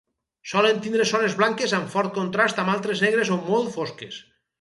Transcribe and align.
Solen 0.51 0.77
tindre 0.85 1.03
zones 1.09 1.35
blanques 1.41 1.75
amb 1.79 1.91
fort 1.95 2.13
contrast 2.15 2.63
amb 2.63 2.73
altres 2.77 3.05
negres 3.07 3.31
o 3.37 3.39
molt 3.51 3.71
fosques. 3.77 4.19